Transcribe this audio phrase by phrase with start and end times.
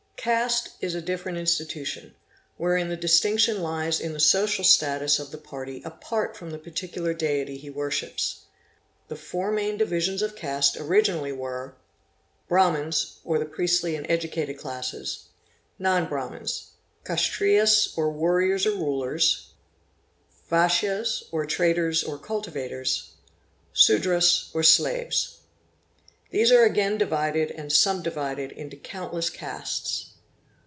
[0.23, 2.13] Caste is a different institution,
[2.55, 4.23] wherein the distinction lies in the ~ T.
[4.25, 4.35] Sivites.
[4.37, 4.43] II.
[4.43, 8.41] Vaishnavites.; social status of the party apart from the particular deity he worships.
[9.07, 11.73] The four main divisions of caste originally were— |:'=
[12.49, 12.49] 1.
[12.49, 15.23] Brahmins or the priestly and educated classes.
[15.79, 15.83] (2.
[15.83, 19.23] Kshatriyas or warriors or rulers.
[19.27, 20.45] be' Non Brahmins.
[20.49, 20.57] 3.
[20.87, 23.13] Vaishyas or traders or cultivators.
[23.37, 23.73] | 4.
[23.73, 25.37] Sudras or slaves.
[26.29, 30.09] These are again divided and sub divided into countless castes.